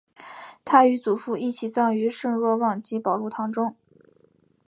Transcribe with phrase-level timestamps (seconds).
[0.65, 3.75] 他与祖父一起葬于圣若望及保禄堂中。